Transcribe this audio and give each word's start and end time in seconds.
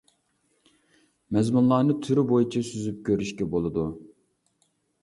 مەزمۇنلارنى 1.37 1.97
تۈرى 2.09 2.25
بويىچە 2.33 2.65
سۈزۈپ 2.71 3.07
كۆرۈشكە 3.11 3.51
بولىدۇ. 3.55 3.89